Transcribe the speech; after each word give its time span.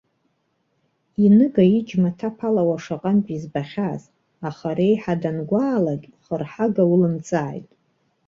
Иныга 1.25 1.63
аџьма 1.77 2.09
ҭаԥалауа 2.17 2.77
шаҟантә 2.83 3.31
избахьаз, 3.35 4.01
аха 4.49 4.69
реиҳа 4.77 5.15
дангәаалак, 5.21 6.03
хырҳага 6.23 6.83
улымҵааит! 6.93 7.67